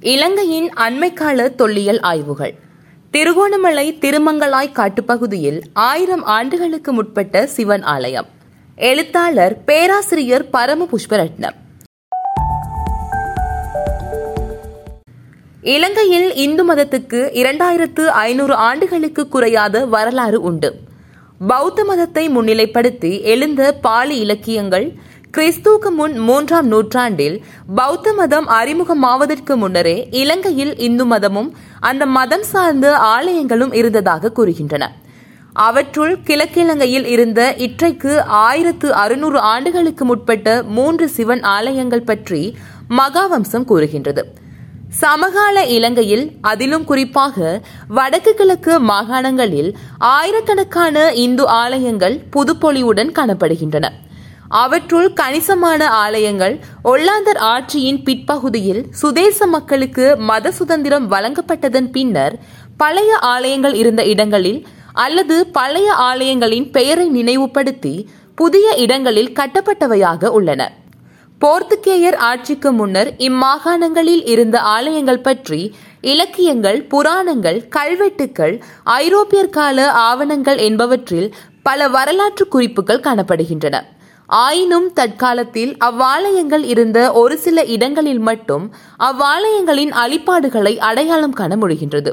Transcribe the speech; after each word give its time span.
இலங்கையின் 0.00 0.70
அண்மைக்கால 0.76 1.54
தொல்லியல் 1.54 2.00
ஆய்வுகள். 2.00 2.54
திருகோணமலை 3.10 3.98
திருமங்கலாய் 4.00 4.72
காட்டுப்பகுதியில் 4.72 5.60
ஆயிரம் 5.72 6.24
ஆண்டுகளுக்கு 6.24 6.92
முற்பட்ட 6.92 7.46
சிவன் 7.46 7.82
ஆலயம். 7.82 8.26
எழுத்தாளர் 8.76 9.64
பேராசிரியர் 9.64 10.50
பரம 10.50 10.86
புஷ்பரட்னம் 10.92 11.54
இலங்கையில் 15.60 16.34
இந்து 16.34 16.74
மதத்துக்கு 16.74 17.20
இரண்டாயிரத்து 17.32 18.04
ஐநூறு 18.06 18.54
ஆண்டுகளுக்கு 18.54 19.28
குறையாத 19.28 19.86
வரலாறு 19.86 20.40
உண்டு. 20.40 20.74
பௌத்த 21.48 21.84
மதத்தை 21.84 22.28
முன்னிலைப்படுத்தி 22.28 23.22
எழுந்த 23.22 23.74
பாலி 23.74 24.18
இலக்கியங்கள் 24.18 24.92
கிறிஸ்துவுக்கு 25.36 25.90
முன் 25.90 26.18
மூன்றாம் 26.18 26.66
நூற்றாண்டில் 26.66 27.36
பௌத்த 27.74 28.12
மதம் 28.12 28.46
அறிமுகமாவதற்கு 28.48 29.54
முன்னரே 29.54 29.94
இலங்கையில் 30.10 30.78
இந்து 30.78 31.04
மதமும் 31.04 31.48
அந்த 31.80 32.06
மதம் 32.06 32.42
சார்ந்த 32.42 32.86
ஆலயங்களும் 32.98 33.74
இருந்ததாக 33.74 34.32
கூறுகின்றன. 34.36 34.84
அவற்றுள் 35.52 36.14
கிழக்கிழங்கையில் 36.24 37.04
இருந்த 37.04 37.54
இற்றைக்கு 37.66 38.22
ஆயிரத்து 38.22 38.92
அறுநூறு 38.92 39.38
ஆண்டுகளுக்கு 39.38 40.04
முற்பட்ட 40.04 40.62
மூன்று 40.62 41.08
சிவன் 41.08 41.42
ஆலயங்கள் 41.56 42.06
பற்றி 42.12 42.56
மகாவம்சம் 42.98 43.64
கூறுகின்றது. 43.64 44.24
சமகால 45.02 45.66
இலங்கையில் 45.76 46.24
அதிலும் 46.40 46.84
குறிப்பாக 46.84 47.60
வடக்கு 47.88 48.34
கிழக்கு 48.34 48.80
மாகாணங்களில் 48.92 49.72
ஆயிரக்கணக்கான 49.98 51.12
இந்து 51.26 51.46
ஆலயங்கள் 51.62 52.18
புதுப்பொலிவுடன் 52.36 53.12
காணப்படுகின்றன. 53.20 53.86
அவற்றுள் 54.48 55.12
கணிசமான 55.12 55.88
ஆலயங்கள் 55.88 56.60
ஒல்லாந்தர் 56.84 57.38
ஆட்சியின் 57.38 58.02
பிற்பகுதியில் 58.02 58.86
சுதேச 58.90 59.46
மக்களுக்கு 59.46 60.16
மத 60.16 60.50
சுதந்திரம் 60.50 61.10
வழங்கப்பட்டதன் 61.10 61.90
பின்னர் 61.90 62.38
பழைய 62.76 63.16
ஆலயங்கள் 63.16 63.74
இருந்த 63.74 64.04
இடங்களில் 64.04 64.66
அல்லது 64.92 65.46
பழைய 65.46 65.92
ஆலயங்களின் 65.92 66.70
பெயரை 66.70 67.08
நினைவுபடுத்தி 67.08 68.08
புதிய 68.34 68.74
இடங்களில் 68.74 69.32
கட்டப்பட்டவையாக 69.32 70.26
உள்ளன. 70.26 70.72
போர்த்துகேயர் 71.40 72.16
ஆட்சிக்கு 72.16 72.72
முன்னர் 72.72 73.14
இம்மாகாணங்களில் 73.18 74.28
இருந்த 74.28 74.60
ஆலயங்கள் 74.60 75.20
பற்றி 75.20 75.76
இலக்கியங்கள் 76.00 76.84
புராணங்கள் 76.84 77.68
கல்வெட்டுக்கள் 77.68 78.62
ஐரோப்பியர் 78.84 79.50
கால 79.50 79.90
ஆவணங்கள் 79.90 80.58
என்பவற்றில் 80.58 81.34
பல 81.62 81.88
வரலாற்று 81.88 82.48
குறிப்புகள் 82.48 83.00
காணப்படுகின்றன. 83.00 83.80
ஆயினும் 84.28 84.86
தற்காலத்தில் 84.92 85.72
அவ்வாலயங்கள் 85.84 86.64
இருந்த 86.64 86.98
ஒரு 87.12 87.38
சில 87.38 87.64
இடங்களில் 87.64 88.18
மட்டும் 88.18 88.64
அவ்வாலயங்களின் 88.98 89.92
அழிப்பாடுகளை 90.04 90.76
அடையாளம் 90.78 91.32
காண 91.32 91.56
முடிகின்றது. 91.56 92.12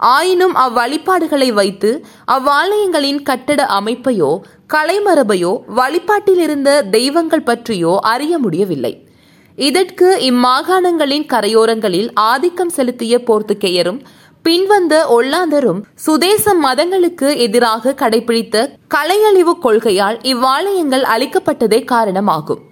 ஆயினும் 0.00 0.54
அவ்வழிபாடுகளை 0.54 1.48
வைத்து 1.52 1.90
அவ்வாலயங்களின் 2.26 3.20
கட்டட 3.22 3.66
அமைப்பையோ 3.78 4.30
கலைமரபையோ 4.74 5.52
வழிபாட்டில் 5.68 6.38
இருந்த 6.38 6.82
தெய்வங்கள் 6.82 7.42
பற்றியோ 7.42 7.98
அறிய 8.12 8.38
முடியவில்லை. 8.38 8.92
இதற்கு 9.58 10.08
இம்மாகாணங்களின் 10.30 11.26
கரையோரங்களில் 11.26 12.10
ஆதிக்கம் 12.14 12.68
செலுத்திய 12.68 13.14
போர்த்துகேயரும் 13.26 14.00
பின்வந்த 14.44 14.94
ஒல்லாந்தரும் 15.16 15.80
சுதேச 15.94 16.54
மதங்களுக்கு 16.54 17.36
எதிராக 17.36 17.94
கடைபிடித்த 17.98 18.56
கலையழிவு 18.94 19.52
கொள்கையால் 19.62 20.18
இவ்வாலயங்கள் 20.22 21.04
அளிக்கப்பட்டதே 21.14 21.84
காரணமாகும். 21.84 22.62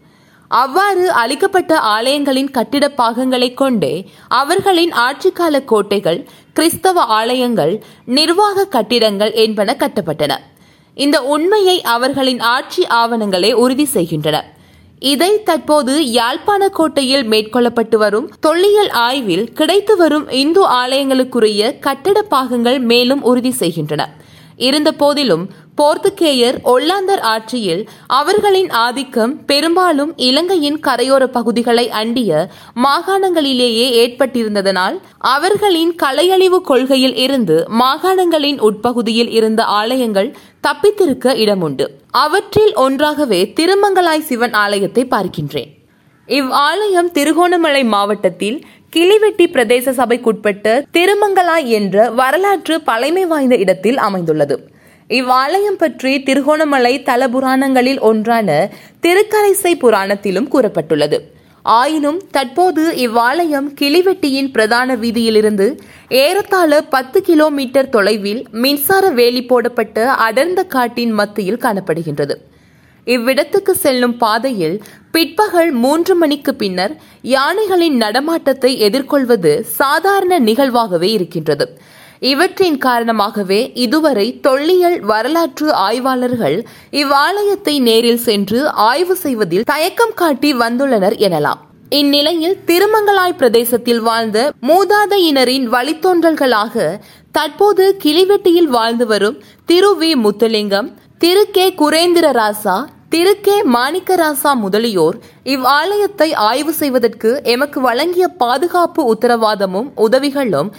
அவ்வாறு 0.49 1.13
அளிக்கப்பட்ட 1.13 1.79
ஆலயங்களின் 1.79 2.51
கட்டிட 2.51 2.89
பாகங்களை 2.89 3.55
கொண்டே 3.55 4.11
அவர்களின் 4.29 4.93
ஆட்சிக்கால 4.93 5.65
கோட்டைகள் 5.65 6.29
கிறிஸ்தவ 6.53 7.01
ஆலயங்கள் 7.01 7.83
நிர்வாக 8.05 8.67
கட்டிடங்கள் 8.67 9.33
என்பன 9.33 9.77
கட்டப்பட்டன. 9.79 10.35
இந்த 10.95 11.23
உண்மையை 11.23 11.83
அவர்களின் 11.83 12.41
ஆட்சி 12.41 12.85
ஆவணங்களே 12.91 13.53
உறுதி 13.53 13.85
செய்கின்றன. 13.85 14.57
இதை 15.01 15.43
தற்போது 15.43 16.13
யாழ்ப்பாண 16.13 16.69
கோட்டையில் 16.69 17.25
மேற்கொள்ளப்பட்டு 17.25 17.97
வரும் 17.97 18.31
தொல்லியல் 18.41 18.91
ஆய்வில் 18.91 19.53
கிடைத்து 19.53 19.97
வரும் 19.97 20.31
இந்து 20.31 20.63
ஆலயங்களுக்குரிய 20.69 21.79
கட்டட 21.79 22.23
பாகங்கள் 22.23 22.79
மேலும் 22.79 23.23
உறுதி 23.23 23.51
செய்கின்றன. 23.51 24.05
இருந்த 24.57 24.93
போதிலும் 24.93 25.45
போர்த்துகேயர் 25.79 26.57
ஒல்லாந்தர் 26.65 27.21
ஆட்சியில் 27.21 27.83
அவர்களின் 28.07 28.71
ஆதிக்கம் 28.71 29.45
பெரும்பாலும் 29.45 30.13
இலங்கையின் 30.17 30.79
கரையோர 30.87 31.25
பகுதிகளை 31.27 31.91
அண்டிய 31.91 32.49
மாகாணங்களிலேயே 32.85 33.87
ஏற்பட்டிருந்ததனால் 34.03 34.97
அவர்களின் 35.19 35.93
கலையழிவு 36.03 36.61
கொள்கையில் 36.61 37.17
இருந்து 37.17 37.67
மாகாணங்களின் 37.79 38.59
உட்பகுதியில் 38.61 39.31
இருந்த 39.31 39.65
ஆலயங்கள் 39.65 40.31
தப்பித்திருக்க 40.69 41.37
இடமுண்டு. 41.45 41.87
அவற்றில் 42.11 42.75
ஒன்றாகவே 42.75 43.53
திருமங்கலாய் 43.61 44.27
சிவன் 44.31 44.53
ஆலயத்தை 44.53 45.05
பார்க்கின்றேன். 45.05 45.71
இவ் 46.27 46.51
ஆலயம் 46.51 47.11
திருகோணமலை 47.11 47.85
மாவட்டத்தில் 47.85 48.59
கிளிவெட்டி 48.91 49.47
பிரதேச 49.47 49.93
சபைக்குட்பட்ட 50.01 50.83
திருமங்கலாய் 50.93 51.69
என்ற 51.79 52.11
வரலாற்று 52.11 52.81
பழமை 52.81 53.27
வாய்ந்த 53.27 53.57
இடத்தில் 53.57 53.99
அமைந்துள்ளது. 53.99 54.77
இவ்வாலயம் 55.11 55.79
பற்றி 55.79 56.23
திருகோணமலை 56.23 57.03
தல 57.03 57.29
புராணங்களில் 57.29 58.01
ஒன்றான 58.01 58.49
திருக்கரைசை 59.03 59.73
புராணத்திலும் 59.85 60.49
கூறப்பட்டுள்ளது. 60.55 61.19
ஆயினும் 61.63 62.21
தற்போது 62.31 62.83
இவ்வாலயம் 62.97 63.69
கிளிவெட்டியின் 63.81 64.51
பிரதான 64.51 64.97
வீதியிலிருந்து 64.97 65.67
ஏறத்தாழ 66.09 66.81
பத்து 66.95 67.19
கிலோமீட்டர் 67.23 67.89
தொலைவில் 67.89 68.43
மின்சார 68.53 69.11
வேலி 69.11 69.43
போடப்பட்ட 69.45 70.07
அடர்ந்த 70.27 70.63
காட்டின் 70.65 71.13
மத்தியில் 71.13 71.63
காணப்படுகின்றது. 71.65 72.37
இவ்விடத்துக்கு 73.07 73.73
செல்லும் 73.85 74.17
பாதையில் 74.17 74.79
பிற்பகல் 75.11 75.71
மூன்று 75.85 76.15
மணிக்கு 76.15 76.55
பின்னர் 76.55 76.95
யானைகளின் 77.23 77.97
நடமாட்டத்தை 77.97 78.73
எதிர்கொள்வது 78.79 79.53
சாதாரண 79.81 80.41
நிகழ்வாகவே 80.41 81.11
இருக்கின்றது. 81.11 81.67
இவற்றின் 82.23 82.79
காரணமாகவே 82.79 83.71
இதுவரை 83.75 84.41
தொல்லியல் 84.41 85.01
வரலாற்று 85.01 85.73
ஆய்வாளர்கள் 85.75 86.57
இவ்வாலயத்தை 86.93 87.81
நேரில் 87.81 88.19
சென்று 88.19 88.69
ஆய்வு 88.69 89.17
செய்வதில் 89.17 89.63
தயக்கம் 89.63 90.15
காட்டி 90.15 90.55
வந்துள்ளனர் 90.55 91.17
எனலாம். 91.19 91.61
இந்நிலையில் 91.91 92.65
திருமங்கலாய் 92.67 93.37
பிரதேசத்தில் 93.37 93.99
வாழ்ந்த 93.99 94.53
மூதாதையினரின் 94.63 95.69
வழித்தோன்றல்களாக 95.69 96.99
தற்போது 97.33 97.97
கிளிவெட்டியில் 98.03 98.69
வாழ்ந்து 98.69 99.07
வரும் 99.07 99.39
Thiru 99.65 99.97
V. 100.01 100.13
Muthulingam 100.25 100.89
Thiru. 101.19 101.51
K. 101.51 101.75
Kurendrarasa 101.79 102.77
Thiru. 103.09 103.41
K. 103.41 103.63
Manikkarasa 103.63 104.53
முதலியோர் 104.55 105.17
இவ்வாலயத்தை 105.45 106.35
ஆய்வு 106.35 106.73
செய்வதற்கு 106.73 107.41
எமக்கு 107.45 107.81
வழங்கிய 107.81 108.29
பாதுகாப்பு 108.29 109.15
உத்தரவாதமும் 109.15 109.93
உதவிகளும் 109.97 110.71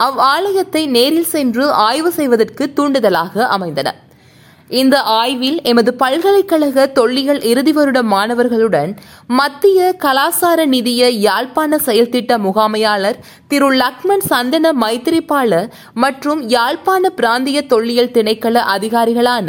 அவ்வாலயத்தை 0.00 0.82
நேரில் 0.88 1.30
சென்று 1.34 1.64
ஆய்வு 1.72 2.12
செய்வதற்கு 2.12 2.64
தூண்டுதலாக 2.76 3.46
அமைந்தன. 3.46 3.88
இந்த 4.70 4.96
ஆய்வில் 5.02 5.58
எமது 5.62 5.90
பல்கலைக்கழக 5.94 6.86
தொல்லியல் 6.88 7.40
இறுதி 7.42 7.72
வருட 7.72 7.98
மாணவர்களுடன் 8.02 8.90
மத்திய 9.30 9.94
கலாசார 9.98 10.66
நிதிய 10.66 11.08
யாழ்ப்பாண 11.10 11.78
செயல்திட்ட 11.86 12.38
முகாமையாளர் 12.38 13.18
திரு 13.48 13.68
லக்மன் 13.72 14.24
சந்தன 14.28 14.72
மைத்திரிபால 14.72 15.62
மற்றும் 15.94 16.42
யாழ்ப்பாண 16.48 17.10
பிராந்திய 17.10 17.62
தொல்லியல் 17.66 18.12
திணைக்கள 18.12 18.64
அதிகாரிகளான 18.74 19.48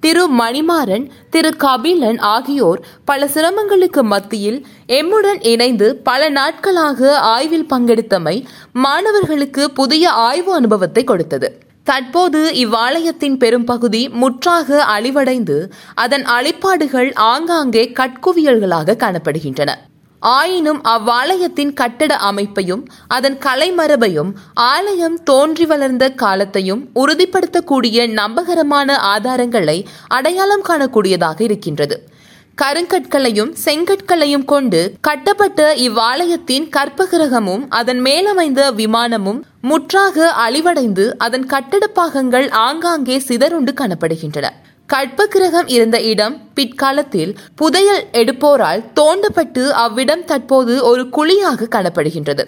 திரு 0.00 0.24
மணிமாறன் 0.40 1.04
திரு 1.30 1.50
கபிலன் 1.56 2.18
ஆகியோர் 2.18 2.80
பல 3.04 3.26
சிரமங்களுக்கு 3.26 4.02
மத்தியில் 4.02 4.58
எம்முடன் 4.88 5.40
இணைந்து 5.52 5.96
பல 5.96 6.28
நாட்களாக 6.28 7.18
ஆய்வில் 7.18 7.66
பங்கெடுத்தமை 7.70 8.44
மாணவர்களுக்கு 8.72 9.70
புதிய 9.70 10.10
ஆய்வு 10.10 10.54
அனுபவத்தை 10.54 11.04
கொடுத்தது. 11.04 11.50
தற்போது 11.82 12.40
இவ்வாலயத்தின் 12.54 13.36
பெரும்பகுதி 13.36 14.08
முற்றாக 14.08 14.84
அழிவடைந்து 14.96 15.58
அதன் 15.94 16.24
அழிப்பாடுகள் 16.36 17.10
ஆங்காங்கே 17.14 17.92
கட்குவியல்களாக 18.00 18.98
காணப்படுகின்றன. 19.04 19.70
ஆயினும் 20.20 20.80
அவ்வாலயத்தின் 20.82 21.72
கட்டட 21.72 22.16
அமைப்பையும் 22.16 22.84
அதன் 23.08 23.38
கலைமரபையும் 23.38 24.32
ஆலயம் 24.54 25.22
தோன்றி 25.22 25.66
வளர்ந்த 25.66 26.10
காலத்தையும் 26.10 26.88
உறுதிப்படுத்தக்கூடிய 26.94 28.08
நம்பகரமான 28.12 28.96
ஆதாரங்களை 28.96 29.84
அடையாளம் 30.08 30.64
காணக்கூடியதாக 30.68 31.40
இருக்கின்றது. 31.40 32.10
கருங்கற்களையும் 32.54 33.52
செங்கற்களையும் 33.64 34.44
கொண்டு 34.44 34.94
கட்டப்பட்ட 35.00 35.74
இவ்வாலயத்தின் 35.74 36.68
கற்பகிரகமும் 36.76 37.66
அதன் 37.68 38.00
மேலமைந்த 38.00 38.72
விமானமும் 38.72 39.42
முற்றாக 39.60 40.34
அழிவடைந்து 40.48 41.14
அதன் 41.18 41.46
கட்டட 41.46 41.86
பாகங்கள் 41.86 42.48
ஆங்காங்கே 42.48 43.18
சிதறுண்டு 43.18 43.74
காணப்படுகின்றன. 43.80 44.46
கற்பகிரகம் 44.88 45.66
இருந்த 45.66 46.00
இடம் 46.00 46.34
பிற்காலத்தில் 46.54 47.32
புதையல் 47.54 48.04
எடுப்போரால் 48.12 48.82
தோண்டப்பட்டு 49.00 49.68
அவ்விடம் 49.68 50.24
தற்போது 50.24 50.74
ஒரு 50.82 51.02
குழியாக 51.16 51.68
காணப்படுகின்றது. 51.70 52.44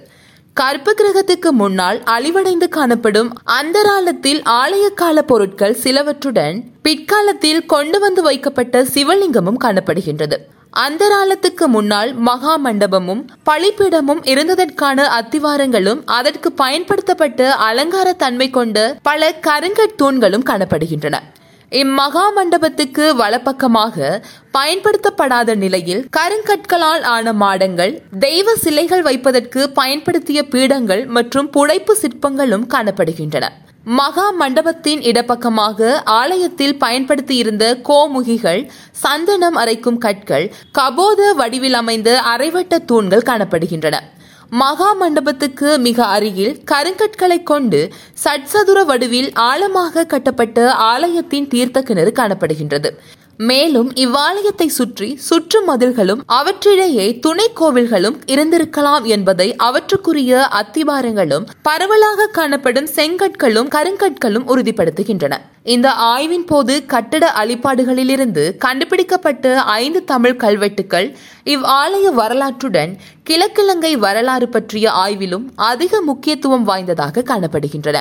கற்ப 0.55 0.93
கிரகத்துக்கு 0.93 1.51
முன்னால் 1.51 1.99
அழிவடைந்து 2.05 2.69
காணப்படும் 2.69 3.29
அந்தராலத்தில் 3.45 4.41
ஆலயக்கால 4.43 5.23
பொருட்கள் 5.23 5.77
சிலவற்றுடன் 5.83 6.57
பிற்காலத்தில் 6.83 7.67
கொண்டு 7.67 8.01
வந்து 8.01 8.23
வைக்கப்பட்ட 8.23 8.83
சிவலிங்கமும் 8.95 9.61
காணப்படுகின்றது. 9.65 10.39
அந்தராலத்துக்கு 10.87 11.67
முன்னால் 11.67 12.15
மகா 12.15 12.55
மண்டபமும் 12.65 13.23
பழிப்பிடமும் 13.51 14.23
இருந்ததற்கான 14.25 15.09
அத்திவாரங்களும் 15.19 16.01
அதற்கு 16.19 16.53
பயன்படுத்தப்பட்ட 16.53 17.55
அலங்கார 17.55 18.13
தன்மை 18.13 18.51
கொண்ட 18.51 18.97
பல 19.03 19.31
கருங்கட் 19.41 19.99
தூண்களும் 20.03 20.49
காணப்படுகின்றன. 20.51 21.19
இம்மகா 21.73 22.23
மண்டபத்துக்கு 22.37 23.05
வலப்பக்கமாக 23.19 23.97
பயன்படுத்தப்படாத 24.51 25.55
நிலையில் 25.55 26.03
கருங்கற்களால் 26.17 27.05
ஆன 27.13 27.33
மாடங்கள் 27.33 27.93
தெய்வ 28.19 28.55
சிலைகள் 28.55 29.03
வைப்பதற்கு 29.03 29.61
பயன்படுத்திய 29.71 30.41
பீடங்கள் 30.55 31.03
மற்றும் 31.17 31.51
புடைப்பு 31.51 31.95
சிற்பங்களும் 32.03 32.67
காணப்படுகின்றன. 32.75 33.47
மகா 33.99 34.27
மண்டபத்தின் 34.31 35.01
இடப்பக்கமாக 35.01 35.97
ஆலயத்தில் 36.21 36.77
பயன்படுத்தியிருந்த 36.77 37.65
கோமுகிகள் 37.89 38.63
சந்தனம் 39.05 39.57
அரைக்கும் 39.57 39.99
கற்கள் 39.99 40.47
கபோத 40.79 41.33
வடிவில் 41.35 41.75
அமைந்த 41.75 42.11
அரைவட்ட 42.35 42.79
தூண்கள் 42.79 43.29
காணப்படுகின்றன. 43.31 43.99
மகா 44.53 44.93
மண்டபத்துக்கு 44.93 45.79
மிக 45.79 46.07
அருகில் 46.07 46.63
கருங்கற்களை 46.71 47.43
கொண்டு 47.43 47.93
சட்சதுர 48.25 48.85
வடிவில் 48.85 49.33
ஆழமாக 49.35 50.05
கட்டப்பட்ட 50.05 50.75
ஆலயத்தின் 50.75 51.49
தீர்த்த 51.49 51.83
கிணறு 51.83 52.13
காணப்படுகின்றது. 52.17 52.91
மேலும் 53.37 53.93
இவ்வாலயத்தை 53.95 54.67
சுற்றி 54.67 55.17
சுற்று 55.17 55.65
மதில்களும் 55.67 56.25
அவற்றிடையே 56.29 57.19
துணை 57.19 57.47
கோவில்களும் 57.61 58.17
இருந்திருக்கலாம் 58.27 59.03
என்பதை 59.05 59.57
அவற்றுக்குரிய 59.57 60.43
அத்திவாரங்களும் 60.61 61.47
பரவலாக 61.63 62.27
காணப்படும் 62.27 62.87
செங்கற்களும் 62.97 63.69
கருங்கற்களும் 63.69 64.49
உறுதிப்படுத்துகின்றன. 64.49 65.37
இந்த 65.67 65.93
ஆய்வின் 65.93 66.45
போது 66.45 66.87
கட்டட 66.87 67.33
அழிப்பாடுகளிலிருந்து 67.41 68.57
கண்டுபிடிக்கப்பட்ட 68.57 69.63
ஐந்து 69.63 70.05
தமிழ் 70.05 70.37
கல்வெட்டுக்கள் 70.37 71.09
இவ் 71.45 71.65
ஆலய 71.65 72.07
வரலாற்றுடன் 72.17 72.93
கிழக்கிழங்கை 73.31 73.93
வரலாறு 73.99 74.49
பற்றிய 74.49 74.91
ஆய்விலும் 74.91 75.45
அதிக 75.55 76.01
முக்கியத்துவம் 76.01 76.63
வாய்ந்ததாக 76.63 77.23
காணப்படுகின்றன. 77.23 77.99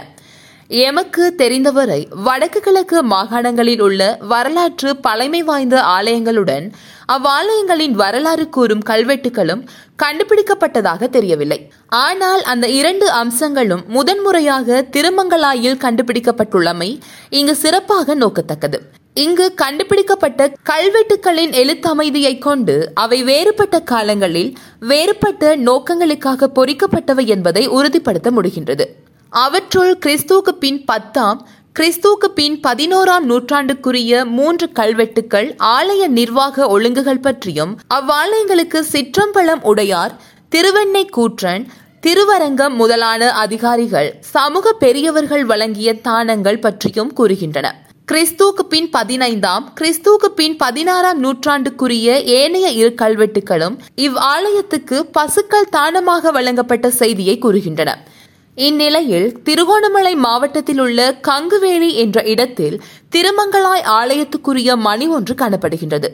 எமக்கு 0.69 1.35
தெரிந்தவரை 1.35 2.07
வடக்கு 2.23 2.59
கிழக்கு 2.59 3.03
மாகாணங்களில் 3.03 3.81
உள்ள 3.81 4.17
வரலாற்று 4.19 4.97
பழமை 4.97 5.43
வாய்ந்த 5.43 5.81
ஆலயங்களுடன் 5.81 6.65
அவ்வாலயங்களின் 7.07 7.91
வரலாறு 7.91 8.49
கூறும் 8.49 8.83
கல்வெட்டுகளும் 8.85 9.63
கண்டுபிடிக்கப்பட்டதாக 10.03 11.09
தெரியவில்லை. 11.09 11.71
ஆனால் 11.87 12.43
அந்த 12.43 12.67
இரண்டு 12.67 13.11
அம்சங்களும் 13.11 13.83
முதன்முறையாக 13.87 14.81
திருமங்கலாயில் 14.81 15.81
கண்டுபிடிக்கப்பட்டுள்ளமை 15.81 16.99
இங்கு 17.29 17.55
சிறப்பாக 17.55 18.15
நோக்கத்தக்கது. 18.15 18.79
இங்கு 19.13 19.53
கண்டுபிடிக்கப்பட்ட 19.53 20.51
கல்வெட்டுகளின் 20.69 21.53
எழுத்தமைதியை 21.63 22.37
கொண்டு 22.37 22.91
அவை 22.93 23.23
வேறுபட்ட 23.23 23.79
காலங்களில் 23.79 24.57
வேறுபட்ட 24.79 25.55
நோக்கங்களுக்காக 25.55 26.51
பொறிக்கப்பட்டவை 26.55 27.25
என்பதை 27.25 27.67
உறுதிப்படுத்த 27.67 28.31
முடிகின்றது. 28.31 28.87
அவற்றுள் 29.31 29.97
கிறிஸ்துவுக்கு 29.97 30.53
பின் 30.59 30.85
பத்தாம் 30.85 31.39
கிறிஸ்துவுக்கு 31.75 32.27
பின் 32.35 32.55
பதினோராம் 32.67 33.25
நூற்றாண்டுக்குரிய 33.25 34.25
மூன்று 34.25 34.69
கல்வெட்டுக்கள் 34.73 35.49
ஆலய 35.57 36.07
நிர்வாக 36.07 36.67
ஒழுங்குகள் 36.67 37.21
பற்றியும் 37.21 37.77
அவ்வாலயங்களுக்கு 37.93 38.79
சிற்றம்பலம் 38.93 39.61
உடையார் 39.63 40.15
திருவெண்ணை 40.49 41.03
கூற்றன் 41.17 41.65
திருவரங்கம் 42.01 42.75
முதலான 42.75 43.31
அதிகாரிகள் 43.33 44.09
சமூக 44.33 44.73
பெரியவர்கள் 44.73 45.45
வழங்கிய 45.45 45.93
தானங்கள் 46.01 46.59
பற்றியும் 46.59 47.13
கூறுகின்றன. 47.17 47.67
கிறிஸ்துவுக்கு 48.07 48.63
பின் 48.69 48.89
பதினைந்தாம் 48.89 49.65
கிறிஸ்துவுக்கு 49.81 50.29
பின் 50.35 50.55
பதினாறாம் 50.57 51.23
நூற்றாண்டுக்குரிய 51.23 52.07
ஏனைய 52.23 52.69
இரு 52.69 52.93
கல்வெட்டுகளும் 53.01 53.75
இவ் 53.95 54.17
ஆலயத்துக்கு 54.35 54.99
பசுக்கள் 55.11 55.69
தானமாக 55.69 56.31
வழங்கப்பட்ட 56.31 56.89
செய்தியை 56.89 57.39
கூறுகின்றன. 57.41 57.93
இந்நிலையில் 58.59 59.41
திருகோணமலை 59.43 60.15
மாவட்டத்தில் 60.15 60.79
உள்ள 60.79 61.19
கங்குவேலி 61.27 61.93
என்ற 61.93 62.23
இடத்தில் 62.23 62.81
திருமங்கலாய் 63.09 63.85
ஆலயத்துக்குரிய 63.87 64.75
மணி 64.75 65.07
ஒன்று 65.07 65.35
காணப்படுகின்றது. 65.35 66.07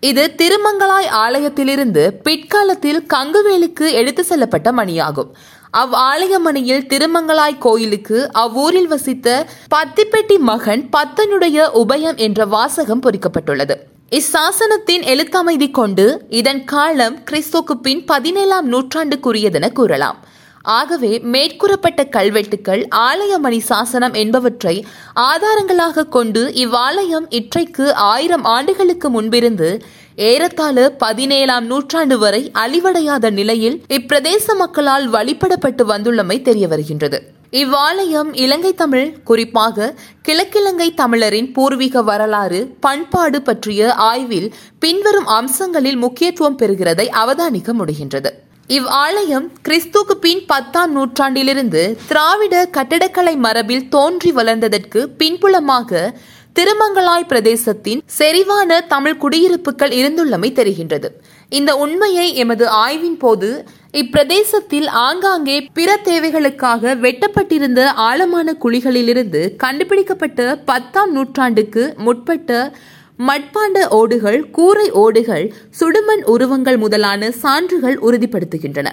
இது 0.00 0.34
திருமங்கலாய் 0.36 1.08
ஆலயத்திலிருந்து 1.08 2.10
பிற்காலத்தில் 2.22 3.06
கங்குவேலிக்கு 3.14 3.92
எடுத்து 3.92 4.24
செல்லப்பட்ட 4.28 4.72
மணியாகும். 4.76 5.30
அவ் 5.70 5.92
ஆலய 5.94 6.38
மணியில் 6.38 6.86
திருமங்கலாய் 6.86 7.58
கோயிலுக்கு 7.58 8.32
அவ்வூரில் 8.32 8.88
வசித்த 8.88 9.46
பத்திப்பெட்டி 9.74 10.38
மகன் 10.38 10.88
பத்தனுடைய 10.96 11.70
உபயம் 11.74 12.16
என்ற 12.16 12.44
வாசகம் 12.46 13.02
பொறிக்கப்பட்டுள்ளது. 13.02 13.74
இச்சாசனத்தின் 14.10 15.04
எழுத்தமைதி 15.12 15.70
கொண்டு 15.70 16.24
இதன் 16.28 16.64
காலம் 16.64 17.18
கிறிஸ்துக்கு 17.30 17.74
பின் 17.82 18.04
பதினேழாம் 18.04 18.72
நூற்றாண்டுக்குரியதென 18.72 19.72
கூறலாம். 19.72 20.18
ஆகவே 20.64 21.18
மேற்கூறப்பட்ட 21.18 22.04
கல்வெட்டுக்கள் 22.08 22.82
ஆலயமணி 22.90 23.58
சாசனம் 23.58 24.12
என்பவற்றை 24.12 24.76
ஆதாரங்களாக 25.14 26.08
கொண்டு 26.08 26.52
இவ்வாலயம் 26.54 27.26
இற்றைக்கு 27.30 27.94
ஆயிரம் 27.94 28.44
ஆண்டுகளுக்கு 28.44 29.10
முன்பிருந்து 29.10 29.82
ஏறத்தாழ 30.16 30.90
பதினேழாம் 30.98 31.66
நூற்றாண்டு 31.66 32.18
வரை 32.18 32.50
அழிவடையாத 32.54 33.30
நிலையில் 33.30 33.82
இப்பிரதேச 33.88 34.54
மக்களால் 34.54 35.08
வழிபடப்பட்டு 35.08 35.84
வந்துள்ளமை 35.84 36.42
தெரிய 36.42 36.68
வருகின்றது 36.68 37.20
இவ்வாலயம் 37.52 38.30
இலங்கை 38.34 38.74
தமிழ் 38.74 39.08
குறிப்பாக 39.24 39.94
கிழக்கிழங்கை 40.22 40.94
தமிழரின் 40.94 41.52
பூர்வீக 41.52 42.02
வரலாறு 42.02 42.60
பண்பாடு 42.80 43.42
பற்றிய 43.42 43.92
ஆய்வில் 43.94 44.48
பின்வரும் 44.78 45.26
அம்சங்களில் 45.26 45.96
முக்கியத்துவம் 45.96 46.58
பெறுகிறதை 46.58 47.06
அவதானிக்க 47.24 47.72
முடிகின்றது. 47.72 48.32
இவ் 48.74 48.86
ஆலயம் 49.04 49.46
கிறிஸ்துக்கு 49.68 50.14
பின் 50.20 50.42
பத்தாம் 50.46 50.92
நூற்றாண்டிலிருந்து 50.92 51.82
திராவிட 52.08 52.54
கட்டடக்கலை 52.76 53.34
மரபில் 53.36 53.88
தோன்றி 53.88 54.30
வளர்ந்ததற்கு 54.32 55.00
பின்புலமாக 55.18 56.10
திருமங்கலாய் 56.58 57.28
பிரதேசத்தின் 57.28 58.00
செறிவான 58.18 58.80
தமிழ் 58.86 59.16
குடியிருப்புகள் 59.16 59.92
இருந்துள்ளமை 60.00 60.50
தெரிகின்றது. 60.58 61.08
இந்த 61.48 61.70
உண்மையை 61.76 62.26
எமது 62.34 62.64
ஆய்வின் 62.84 63.18
போது 63.18 63.50
இப்பிரதேசத்தில் 63.92 64.88
ஆங்காங்கே 65.06 65.58
பிற 65.72 66.00
தேவைகளுக்காக 66.04 66.94
வெட்டப்பட்டிருந்த 67.04 67.82
ஆழமான 68.08 68.56
குழிகளிலிருந்து 68.64 69.42
கண்டுபிடிக்கப்பட்ட 69.56 70.56
பத்தாம் 70.64 71.12
நூற்றாண்டுக்கு 71.12 71.84
முற்பட்ட 71.98 72.72
மட்பாண்ட 73.18 73.88
ஓடுகள் 73.90 74.50
கூரை 74.50 74.90
ஓடுகள் 74.90 75.52
சுடுமண் 75.80 76.22
உருவங்கள் 76.24 76.76
முதலான 76.76 77.30
சான்றுகள் 77.30 77.98
உறுதிப்படுத்துகின்றன. 77.98 78.88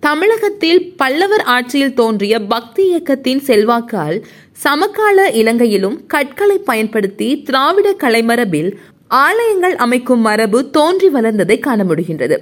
தமிழகத்தில் 0.00 0.94
பல்லவர் 0.96 1.42
ஆட்சியில் 1.42 1.94
தோன்றிய 1.94 2.40
பக்தி 2.40 2.86
இயக்கத்தின் 2.86 3.40
செல்வாக்கால் 3.40 4.26
சமகால 4.52 5.30
இலங்கையிலும் 5.30 6.06
கற்களை 6.06 6.58
பயன்படுத்தி 6.58 7.42
திராவிட 7.42 7.94
கலைமரபில் 8.00 8.76
ஆலயங்கள் 9.08 9.76
அமைக்கும் 9.76 10.20
மரபு 10.20 10.70
தோன்றி 10.70 11.08
வளர்ந்ததை 11.08 11.58
காண 11.58 11.84
முடிகின்றது. 11.84 12.38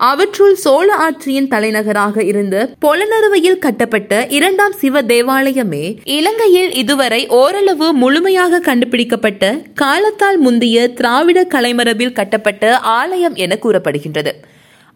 அவற்றுள் 0.00 0.54
சோழ 0.54 0.94
ஆட்சியின் 0.96 1.48
தலைநகராக 1.48 2.22
இருந்த 2.22 2.56
பொலனறுவையில் 2.80 3.58
கட்டப்பட்ட 3.58 4.26
இரண்டாம் 4.28 4.72
சிவ 4.72 5.02
தேவாலயமே 5.02 5.96
இலங்கையில் 6.04 6.72
இதுவரை 6.72 7.26
ஓரளவு 7.26 7.92
முழுமையாக 7.92 8.60
கண்டுபிடிக்கப்பட்ட 8.60 9.56
காலத்தால் 9.74 10.38
முந்தைய 10.38 10.88
திராவிட 10.88 11.42
கலைமரபில் 11.44 12.12
கட்டப்பட்ட 12.12 12.78
ஆலயம் 12.78 13.34
என 13.34 13.58
கூறப்படுகின்றது. 13.62 14.32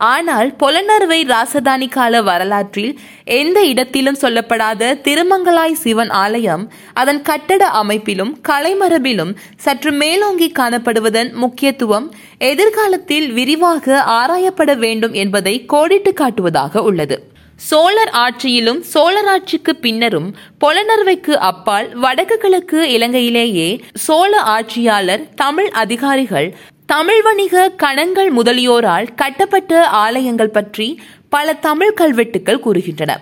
ஆனால் 0.02 0.54
பொலனறுவை 0.59 1.18
ராசதானி 1.25 1.88
கால 1.88 2.23
வரலாற்றில் 2.23 2.99
எந்த 3.25 3.64
இடத்திலும் 3.64 4.18
சொல்லப்படாத 4.21 4.99
திருமங்கலாய் 5.02 5.73
சிவன் 5.73 6.11
ஆலயம் 6.11 6.73
அதன் 6.94 7.23
கட்டட 7.23 7.66
அமைப்பிலும் 7.66 8.38
கலைமரபிலும் 8.49 9.37
சற்று 9.56 9.92
மேலோங்கி 9.92 10.52
காணப்படுவதன் 10.59 11.32
முக்கியத்துவம் 11.32 12.14
எதிர்காலத்தில் 12.38 13.32
விரிவாக 13.32 14.02
ஆராயப்பட 14.12 14.76
வேண்டும் 14.76 15.12
என்பதை 15.12 15.64
கோடிட்டு 15.66 16.14
காட்டுவதாக 16.21 16.76
உள்ளது. 16.76 17.30
சோழர் 17.56 18.11
ஆட்சியிலும் 18.14 18.80
சோழர் 18.80 19.26
ஆட்சிக்கு 19.26 19.76
பின்னரும் 19.76 20.35
பொலனர்வைக்கு 20.64 21.35
அப்பால் 21.50 21.94
வடக்கு 21.94 22.37
கிழக்கு 22.37 22.78
இலங்கையிலேயே 22.99 23.80
சோழ 23.92 24.40
ஆட்சியாளர் 24.40 25.28
தமிழ் 25.35 25.68
அதிகாரிகள் 25.68 26.49
தமிழ் 26.92 27.22
வணிக 27.22 27.68
கணங்கள் 27.68 28.30
முதலியோரால் 28.34 29.06
கட்டப்பட்ட 29.16 29.87
ஆலயங்கள் 29.87 30.50
பற்றி 30.50 31.02
பல 31.28 31.52
தமிழ் 31.52 31.92
கல்வெட்டுக்கள் 32.00 32.61
கூறுகின்றன. 32.64 33.12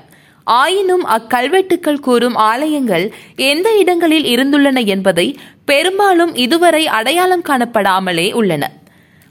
ஆயினும் 0.44 1.04
அக்கல்வெட்டுக்கள் 1.06 2.00
கூறும் 2.00 2.34
ஆலயங்கள் 2.34 3.12
எந்த 3.36 3.76
இடங்களில் 3.76 4.26
இருந்துள்ளன 4.34 4.86
என்பதை 4.86 5.38
பெரும்பாலும் 5.64 6.34
இதுவரை 6.34 6.86
அடையாளம் 6.86 7.44
காணப்படாமலே 7.48 8.32
உள்ளன. 8.32 8.70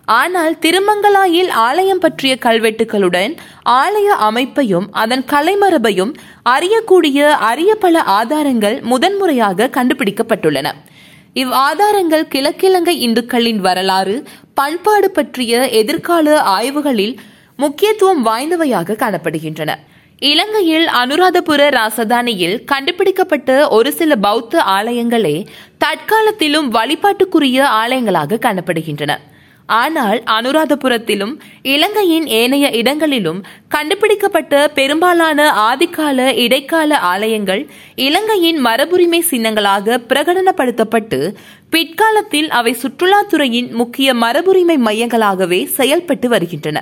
ஆனால் 0.06 0.60
திருமங்கலாயில் 0.60 1.50
ஆலயம் 1.50 2.00
பற்றிய 2.00 2.38
கல்வெட்டுகளுடன் 2.42 3.38
ஆலய 3.66 4.10
அமைப்பையும் 4.30 4.88
அதன் 4.92 5.26
கலைமரபையும் 5.32 6.14
அறியக்கூடிய 6.50 7.30
அரிய 7.50 7.76
பல 7.76 8.02
ஆதாரங்கள் 8.02 8.82
முதன்முறையாக 8.82 9.70
கண்டுபிடிக்கப்பட்டுள்ளன. 9.74 10.70
இவ் 11.34 11.52
ஆதாரங்கள் 11.52 12.28
கிழக்கிழங்கை 12.28 13.08
இந்துக்களின் 13.08 13.58
வரலாறு 13.58 14.24
பண்பாடு 14.54 15.12
பற்றிய 15.12 15.70
எதிர்கால 15.70 16.42
ஆய்வுகளில் 16.42 17.18
முக்கியத்துவம் 17.58 18.26
வாய்ந்தவையாக 18.26 18.96
காணப்படுகின்றன. 18.96 19.76
இலங்கையில் 20.20 20.88
அனுராதபுர 20.88 21.70
ராசதானியில் 21.70 22.64
கண்டுபிடிக்கப்பட்ட 22.64 23.68
ஒரு 23.68 23.92
சில 23.92 24.16
பௌத்த 24.16 24.64
ஆலயங்களே 24.68 25.46
தற்காலத்திலும் 25.80 26.70
வழிபாட்டுக்குரிய 26.70 27.66
ஆலயங்களாக 27.82 28.40
காணப்படுகின்றன. 28.40 29.16
ஆனால் 29.70 30.20
அனுராதபுரத்திலும் 30.26 31.34
இலங்கையின் 31.62 32.28
ஏனைய 32.28 32.70
இடங்களிலும் 32.72 33.40
கண்டுபிடிக்கப்பட்ட 33.68 34.68
பெரும்பாலான 34.68 35.40
ஆதிக்கால 35.70 36.36
இடைக்கால 36.36 36.98
ஆலயங்கள் 36.98 37.62
இலங்கையின் 37.96 38.66
மரபுரிமை 38.66 39.22
சின்னங்களாக 39.32 39.98
பிரகடனப்படுத்தப்பட்டு 40.10 41.20
பிற்காலத்தில் 41.70 42.50
அவை 42.50 42.76
சுற்றுலாத்துறையின் 42.82 43.70
முக்கிய 43.72 44.14
மரபுரிமை 44.14 44.78
மையங்களாகவே 44.86 45.66
செயல்பட்டு 45.66 46.30
வருகின்றன. 46.30 46.78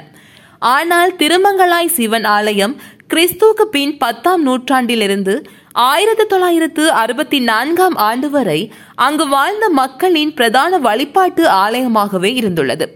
ஆனால் 0.60 1.12
திருமங்கலாய் 1.16 1.96
சிவன் 1.96 2.24
ஆலயம் 2.24 2.76
கிறிஸ்துவுக்கு 3.14 3.66
பின் 3.72 3.98
பத்தாம் 3.98 4.42
நூற்றாண்டிலிருந்து 4.42 5.48
ஆயிரத்தி 5.72 6.26
தொள்ளாயிரத்து 6.26 6.92
அறுபத்தி 6.92 7.40
நான்காம் 7.40 7.96
ஆண்டு 7.96 8.30
வரை 8.30 8.72
அங்கு 8.96 9.28
வாழ்ந்த 9.28 9.70
மக்களின் 9.70 10.34
பிரதான 10.34 10.78
வழிபாட்டு 10.78 11.48
ஆலயமாகவே 11.48 12.32
இருந்துள்ளது. 12.42 12.88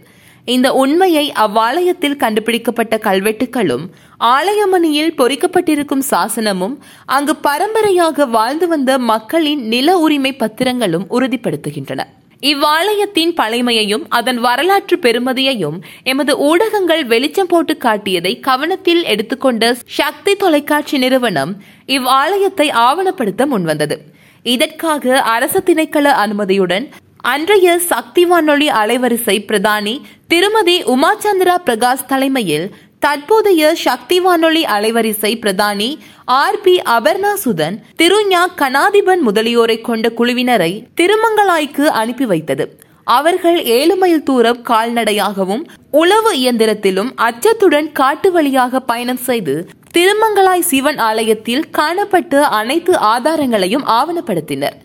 இந்த 0.46 0.74
உண்மையை 0.74 1.34
அவ்வாலயத்தில் 1.40 2.16
கண்டுபிடிக்கப்பட்ட 2.16 2.98
கல்வெட்டுகளும் 2.98 3.86
ஆலயமணியில் 4.20 5.16
பொறிக்கப்பட்டிருக்கும் 5.18 6.08
சாசனமும் 6.12 6.78
அங்கு 7.06 7.36
பரம்பரையாக 7.36 8.26
வாழ்ந்து 8.26 8.68
வந்த 8.68 9.00
மக்களின் 9.00 9.68
நில 9.68 9.98
உரிமை 9.98 10.34
பத்திரங்களும் 10.34 11.06
உறுதிப்படுத்துகின்றன. 11.10 12.04
இவ்வாலயத்தின் 12.42 13.34
பழைமையையும் 13.36 14.06
அதன் 14.10 14.38
வரலாற்று 14.38 14.98
பெருமதியையும் 14.98 15.78
எமது 16.04 16.38
ஊடகங்கள் 16.38 17.06
வெளிச்சம் 17.06 17.48
போட்டு 17.48 17.78
காட்டியதை 17.80 18.40
கவனத்தில் 18.40 19.04
எடுத்துக்கொண்ட 19.04 19.76
சக்தி 19.86 20.36
தொலைக்காட்சி 20.36 20.98
நிறுவனம் 20.98 21.52
இவ்வாலயத்தை 21.88 22.68
ஆவணப்படுத்த 22.72 23.46
முன்வந்தது. 23.46 23.98
இதற்காக 24.44 25.22
அரச 25.22 25.60
திணைக்கள 25.60 26.06
அனுமதியுடன் 26.24 26.90
அன்றைய 27.18 27.80
சக்தி 27.80 28.26
வானொலி 28.26 28.68
அலைவரிசை 28.68 29.36
பிரதானி 29.48 30.02
திருமதி 30.28 30.84
உமாச்சந்திரா 30.84 31.56
பிரகாஷ் 31.66 32.08
தலைமையில் 32.08 32.76
தற்போதைய 33.04 33.76
சக்தி 33.76 34.18
வானொலி 34.20 34.64
அலைவரிசை 34.64 35.32
பிரதானி 35.44 35.88
ஆர் 36.26 36.60
பி 36.62 36.74
அபர்ணா 36.96 37.32
சுதன் 37.44 37.78
திருஞா 37.96 38.42
கனாதிபன் 38.62 39.22
முதலியோரை 39.28 39.78
கொண்ட 39.82 40.10
குழுவினரை 40.10 40.70
திருமங்கலாய்க்கு 41.02 41.86
அனுப்பி 42.02 42.26
வைத்தது. 42.26 42.66
அவர்கள் 43.04 43.58
ஏழு 43.78 43.96
மைல் 43.96 44.24
தூரம் 44.24 44.62
கால்நடையாகவும் 44.70 45.64
உளவு 45.92 46.34
இயந்திரத்திலும் 46.34 47.12
அச்சத்துடன் 47.28 47.92
காட்டு 47.92 48.32
வழியாக 48.32 48.80
பயணம் 48.80 49.24
செய்து 49.30 49.56
திருமங்கலாய் 49.98 50.68
சிவன் 50.72 50.98
ஆலயத்தில் 50.98 51.66
காணப்பட்ட 51.70 52.44
அனைத்து 52.60 52.94
ஆதாரங்களையும் 53.14 53.88
ஆவணப்படுத்தினர். 53.98 54.78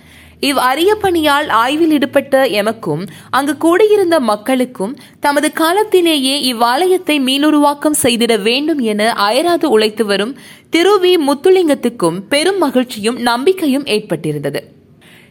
இவ் 0.43 0.59
அரிய 0.59 0.95
பணியால் 0.95 1.49
ஆய்வில் 1.49 1.91
ஈடுபட்ட 1.91 2.45
எமக்கும் 2.61 3.03
அங்கு 3.31 3.57
கூடியிருந்த 3.57 4.21
மக்களுக்கும் 4.21 4.97
தமது 5.21 5.53
காலத்திலேயே 5.53 6.35
இவ்வாலயத்தை 6.53 7.17
மீளுருவாக்கம் 7.21 8.01
செய்திட 8.03 8.43
வேண்டும் 8.43 8.79
என 8.79 9.13
அயராது 9.13 9.69
உழைத்து 9.71 10.05
வரும் 10.05 10.37
திரு 10.71 10.95
வி 10.99 11.13
முத்துலிங்கத்துக்கும் 11.29 12.19
பெரும் 12.29 12.59
மகிழ்ச்சியும் 12.59 13.21
நம்பிக்கையும் 13.21 13.87
ஏற்பட்டிருந்தது. 13.87 14.61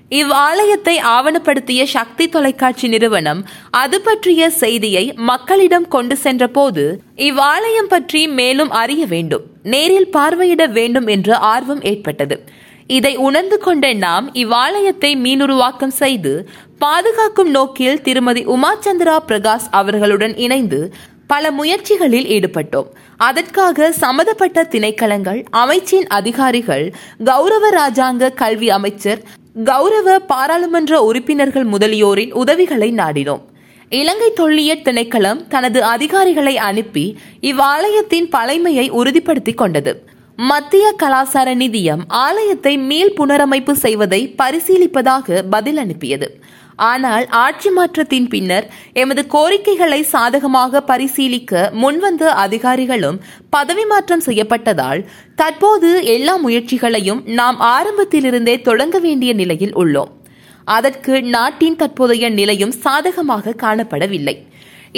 இவ் 0.09 0.31
ஆலயத்தை 0.31 0.95
ஆவணப்படுத்திய 0.99 1.83
சக்தி 1.85 2.29
தொலைக்காட்சி 2.29 2.87
நிறுவனம் 2.87 3.45
அது 3.71 4.01
பற்றிய 4.01 4.49
செய்தியை 4.49 5.13
மக்களிடம் 5.15 5.87
கொண்டு 5.87 6.15
சென்ற 6.15 6.47
போது 6.47 6.83
இவ்வாலயம் 7.15 7.87
பற்றி 7.87 8.27
மேலும் 8.27 8.69
அறிய 8.69 9.05
வேண்டும் 9.05 9.45
நேரில் 9.63 10.09
பார்வையிட 10.09 10.65
வேண்டும் 10.67 11.07
என்ற 11.07 11.37
ஆர்வம் 11.37 11.81
ஏற்பட்டது. 11.81 12.37
இதை 12.87 13.15
உணர்ந்து 13.15 13.57
கொண்ட 13.57 13.93
நாம் 13.93 14.33
இவ்வாலயத்தை 14.33 15.11
மீனுருவாக்கம் 15.23 15.87
செய்து 15.87 16.49
பாதுகாக்கும் 16.79 17.49
நோக்கில் 17.49 18.01
திருமதி 18.01 18.45
உமாச்சந்திரா 18.45 19.17
பிரகாஷ் 19.27 19.67
அவர்களுடன் 19.71 20.37
இணைந்து 20.37 20.93
பல 21.27 21.51
முயற்சிகளில் 21.51 22.25
ஈடுபட்டோம். 22.25 22.85
அதற்காக 23.17 23.91
சம்பந்தப்பட்ட 23.91 24.63
திணைக்களங்கள் 24.63 25.45
அமைச்சின் 25.51 26.07
அதிகாரிகள் 26.07 26.95
கௌரவ 27.23 27.69
ராஜாங்க 27.69 28.33
கல்வி 28.33 28.69
அமைச்சர் 28.69 29.21
கௌரவ 29.63 30.19
பாராளுமன்ற 30.19 31.03
உறுப்பினர்கள் 31.03 31.65
முதலியோரின் 31.65 32.31
உதவிகளை 32.33 32.91
நாடினோம். 32.91 33.41
இலங்கை 33.89 34.33
தொல்லியல் 34.33 34.81
திணைக்களம் 34.81 35.47
தனது 35.47 35.83
அதிகாரிகளை 35.83 36.57
அனுப்பி 36.57 37.17
இவ்வாலயத்தின் 37.41 38.29
பழைமையை 38.31 38.89
உறுதிப்படுத்திக் 38.89 39.57
கொண்டது. 39.57 40.13
மத்திய 40.37 40.85
கலாசார 41.03 41.49
நிதியம் 41.55 42.01
ஆலயத்தை 42.07 42.77
மீள் 42.77 43.13
புனரமைப்பு 43.17 43.71
செய்வதை 43.71 44.35
பரிசீலிப்பதாக 44.37 45.41
பதில் 45.49 45.77
அனுப்பியது. 45.77 46.27
ஆனால் 46.75 47.27
ஆட்சி 47.27 47.69
மாற்றத்தின் 47.69 48.27
பின்னர் 48.27 48.65
எமது 48.93 49.27
கோரிக்கைகளை 49.27 50.01
சாதகமாக 50.01 50.81
பரிசீலிக்க 50.81 51.69
முன்வந்த 51.73 52.23
அதிகாரிகளும் 52.25 53.21
பதவி 53.49 53.85
மாற்றம் 53.85 54.25
செய்யப்பட்டதால் 54.25 55.03
தற்போது 55.35 56.03
எல்லா 56.05 56.35
முயற்சிகளையும் 56.35 57.21
நாம் 57.39 57.59
ஆரம்பத்திலிருந்தே 57.59 58.61
தொடங்க 58.61 58.99
வேண்டிய 58.99 59.33
நிலையில் 59.33 59.75
உள்ளோம். 59.75 60.11
அதற்கு 60.63 61.21
நாட்டின் 61.21 61.75
தற்போதைய 61.75 62.29
நிலையும் 62.29 62.71
சாதகமாக 62.71 63.55
காணப்படவில்லை. 63.63 64.35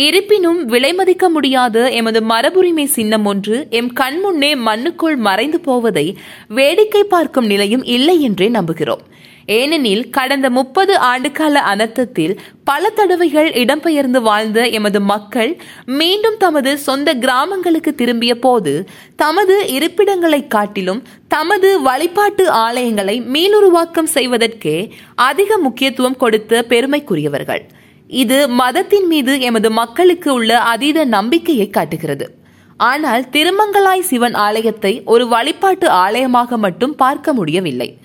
இருப்பினும் 0.06 0.60
விலைமதிக்க 0.70 1.26
முடியாத 1.28 1.90
எமது 1.90 2.20
மரபுரிமை 2.22 2.84
சின்னம் 2.96 3.26
ஒன்று 3.26 3.68
எம் 3.70 3.90
கண்முன்னே 4.00 4.50
மண்ணுக்குள் 4.66 5.16
மறைந்து 5.28 5.60
போவதை 5.60 6.04
வேடிக்கை 6.48 7.04
பார்க்கும் 7.04 7.46
நிலையும் 7.46 7.86
இல்லை 7.96 8.16
என்றே 8.22 8.48
நம்புகிறோம். 8.50 9.04
ஏனெனில் 9.46 10.04
கடந்த 10.10 10.50
முப்பது 10.50 10.94
ஆண்டுகால 11.12 11.62
அனர்த்தத்தில் 11.72 12.34
பல 12.64 12.90
தடவைகள் 12.90 13.50
இடம்பெயர்ந்து 13.62 14.22
வாழ்ந்த 14.22 14.68
எமது 14.70 15.02
மக்கள் 15.02 15.52
மீண்டும் 15.86 16.38
தமது 16.38 16.74
சொந்த 16.78 17.14
கிராமங்களுக்கு 17.14 17.94
திரும்பிய 17.96 18.36
போது 18.40 18.76
தமது 19.16 19.58
இருப்பிடங்களை 19.68 20.42
காட்டிலும் 20.48 21.02
தமது 21.28 21.72
வழிபாட்டு 21.82 22.46
ஆலயங்களை 22.68 23.18
மீளுருவாக்கம் 23.36 24.14
செய்வதற்கே 24.14 24.78
அதிக 25.30 25.58
முக்கியத்துவம் 25.58 26.18
கொடுத்த 26.18 26.66
பெருமைக்குரியவர்கள். 26.70 27.66
இது 28.08 28.48
மதத்தின் 28.48 29.08
மீது 29.08 29.40
எமது 29.40 29.72
மக்களுக்கு 29.72 30.34
உள்ள 30.34 30.60
அதீத 30.60 31.06
நம்பிக்கையை 31.06 31.70
காட்டுகிறது. 31.70 32.36
ஆனால் 32.78 33.26
திருமங்கலாய் 33.30 34.00
சிவன் 34.00 34.34
ஆலயத்தை 34.34 35.02
ஒரு 35.06 35.28
வழிபாட்டு 35.28 35.90
ஆலயமாக 35.90 36.58
மட்டும் 36.58 36.96
பார்க்க 36.96 37.34
முடியவில்லை. 37.34 37.98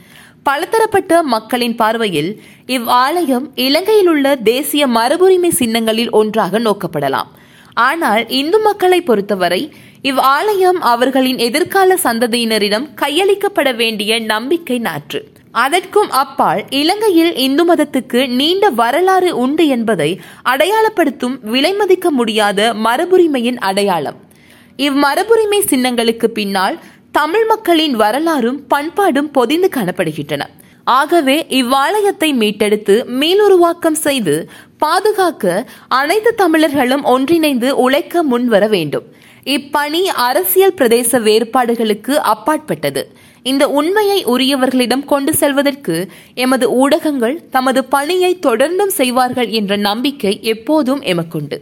பலதரப்பட்ட 0.42 1.22
மக்களின் 1.22 1.76
பார்வையில் 1.76 2.42
இவ் 2.66 2.88
ஆலயம் 2.88 3.52
இலங்கையில் 3.54 4.08
உள்ள 4.08 4.36
தேசிய 4.36 4.86
மரபுரிமை 4.86 5.48
சின்னங்களில் 5.48 6.10
ஒன்றாக 6.10 6.58
நோக்கப்படலாம். 6.58 7.30
ஆனால் 7.74 8.28
இந்து 8.28 8.60
மக்களை 8.60 9.00
பொறுத்தவரை 9.00 9.72
இவ் 10.02 10.18
ஆலயம் 10.18 10.80
அவர்களின் 10.80 11.38
எதிர்கால 11.38 11.94
சந்ததியினரிடம் 11.94 12.88
கையளிக்கப்பட 13.00 13.74
வேண்டிய 13.74 14.20
நம்பிக்கை 14.20 14.78
நாற்று. 14.78 15.28
அதற்கும் 15.52 16.10
அப்பால் 16.10 16.64
இலங்கையில் 16.70 17.34
இந்து 17.36 17.74
மதத்துக்கு 17.74 18.28
நீண்ட 18.28 18.70
வரலாறு 18.70 19.36
உண்டு 19.36 19.66
என்பதை 19.66 20.20
அடையாளப்படுத்தும் 20.44 21.36
விலைமதிக்க 21.52 22.08
முடியாத 22.08 22.74
மரபுரிமையின் 22.74 23.56
அடையாளம். 23.56 24.16
இம்மரபுரிமை 24.76 25.60
சின்னங்களுக்கு 25.70 26.24
பின்னால் 26.24 26.78
தமிழ் 27.10 27.46
மக்களின் 27.46 27.96
வரலாறும் 27.96 28.66
பண்பாடும் 28.66 29.30
பொதிந்து 29.30 29.68
காணப்படுகின்றன. 29.74 30.42
ஆகவே 30.84 31.46
இவ்வாலயத்தை 31.48 32.30
மீட்டெடுத்து 32.32 32.94
மீளுருவாக்கம் 33.20 33.98
செய்து 34.06 34.48
பாதுகாக்க 34.78 35.66
அனைத்து 35.88 36.34
தமிழர்களும் 36.34 37.04
ஒன்றிணைந்து 37.04 37.76
உழைக்க 37.76 38.22
முன்வர 38.22 38.66
வேண்டும். 38.68 39.04
இப்பணி 39.46 40.00
அரசியல் 40.04 40.74
பிரதேச 40.74 41.20
வேறுபாடுகளுக்கு 41.22 42.10
அப்பாற்பட்டது. 42.10 43.02
இந்த 43.42 43.68
உண்மையை 43.68 44.24
உரியவர்களிடம் 44.24 45.04
கொண்டு 45.04 45.34
செல்வதற்கு 45.34 46.08
எமது 46.34 46.70
ஊடகங்கள் 46.70 47.48
தமது 47.50 47.84
பணியை 47.84 48.38
தொடர்ந்தும் 48.46 48.94
செய்வார்கள் 49.00 49.48
என்ற 49.48 49.76
நம்பிக்கை 49.76 50.38
எப்போதும் 50.42 51.02
எமக்குண்டு. 51.02 51.58